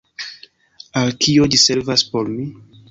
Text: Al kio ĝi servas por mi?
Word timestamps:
Al 1.03 1.13
kio 1.27 1.47
ĝi 1.53 1.63
servas 1.67 2.07
por 2.15 2.37
mi? 2.39 2.53